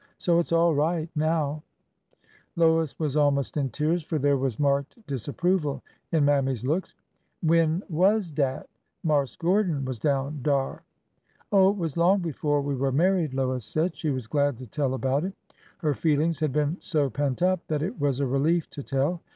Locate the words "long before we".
11.97-12.73